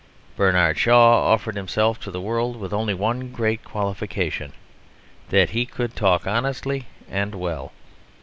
Bernard 0.35 0.79
Shaw 0.79 1.31
offered 1.31 1.55
himself 1.55 1.99
to 1.99 2.09
the 2.09 2.19
world 2.19 2.55
with 2.55 2.73
only 2.73 2.95
one 2.95 3.31
great 3.31 3.63
qualification, 3.63 4.51
that 5.29 5.51
he 5.51 5.63
could 5.63 5.95
talk 5.95 6.25
honestly 6.25 6.87
and 7.07 7.35
well. 7.35 7.71